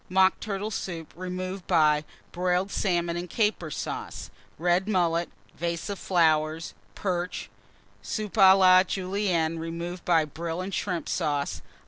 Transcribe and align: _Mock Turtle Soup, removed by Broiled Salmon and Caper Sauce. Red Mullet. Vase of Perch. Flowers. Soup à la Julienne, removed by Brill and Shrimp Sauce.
_Mock 0.09 0.39
Turtle 0.39 0.71
Soup, 0.71 1.13
removed 1.15 1.67
by 1.67 2.05
Broiled 2.31 2.71
Salmon 2.71 3.15
and 3.15 3.29
Caper 3.29 3.69
Sauce. 3.69 4.31
Red 4.57 4.87
Mullet. 4.87 5.29
Vase 5.55 5.91
of 5.91 5.99
Perch. 5.99 6.07
Flowers. 6.95 7.49
Soup 8.01 8.33
à 8.33 8.57
la 8.57 8.81
Julienne, 8.81 9.59
removed 9.59 10.03
by 10.03 10.25
Brill 10.25 10.59
and 10.59 10.73
Shrimp 10.73 11.07
Sauce. 11.07 11.61